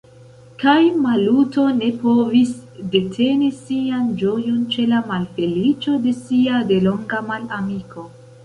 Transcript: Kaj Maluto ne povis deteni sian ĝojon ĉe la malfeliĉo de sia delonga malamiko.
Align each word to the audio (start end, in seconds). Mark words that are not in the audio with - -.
Kaj 0.61 0.77
Maluto 1.01 1.65
ne 1.81 1.89
povis 2.05 2.55
deteni 2.95 3.51
sian 3.59 4.09
ĝojon 4.23 4.59
ĉe 4.77 4.89
la 4.95 5.03
malfeliĉo 5.13 5.97
de 6.07 6.19
sia 6.23 6.67
delonga 6.73 7.25
malamiko. 7.33 8.09